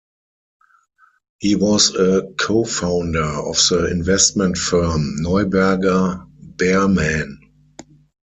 He 1.37 1.53
was 1.55 1.93
a 1.93 2.33
co-founder 2.35 3.23
of 3.23 3.55
the 3.69 3.87
investment 3.91 4.57
firm 4.57 5.17
Neuberger 5.19 6.25
Berman. 6.39 7.37